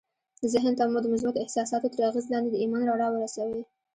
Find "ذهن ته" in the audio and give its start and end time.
0.53-0.83